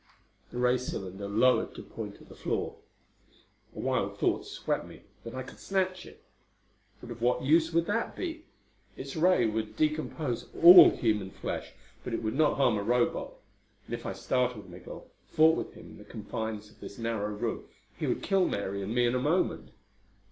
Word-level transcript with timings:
The 0.49 0.57
ray 0.57 0.79
cylinder 0.79 1.27
lowered 1.27 1.75
to 1.75 1.83
point 1.83 2.15
at 2.15 2.27
the 2.27 2.33
floor. 2.33 2.77
A 3.75 3.79
wild 3.79 4.17
thought 4.17 4.47
swept 4.47 4.87
me 4.87 5.03
that 5.23 5.35
I 5.35 5.43
could 5.43 5.59
snatch 5.59 6.07
it. 6.07 6.23
But 6.99 7.11
of 7.11 7.21
what 7.21 7.43
use 7.43 7.71
would 7.71 7.85
that 7.85 8.15
be? 8.15 8.45
Its 8.97 9.15
ray 9.15 9.45
would 9.45 9.75
decompose 9.77 10.49
all 10.63 10.89
human 10.89 11.29
flesh, 11.29 11.73
but 12.03 12.15
it 12.15 12.23
would 12.23 12.33
not 12.33 12.57
harm 12.57 12.79
a 12.79 12.83
Robot; 12.83 13.33
and 13.85 13.93
if 13.93 14.07
I 14.07 14.13
startled 14.13 14.71
Migul, 14.71 15.07
fought 15.27 15.55
with 15.55 15.73
him 15.75 15.91
in 15.91 15.97
the 15.99 16.03
confines 16.03 16.71
of 16.71 16.79
this 16.79 16.97
narrow 16.97 17.29
room, 17.29 17.65
he 17.95 18.07
would 18.07 18.23
kill 18.23 18.47
Mary 18.47 18.81
and 18.81 18.95
me 18.95 19.05
in 19.05 19.13
a 19.13 19.19
moment. 19.19 19.69